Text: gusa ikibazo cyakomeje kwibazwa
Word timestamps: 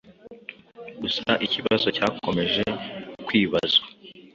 gusa 1.01 1.29
ikibazo 1.45 1.87
cyakomeje 1.97 2.63
kwibazwa 3.25 3.85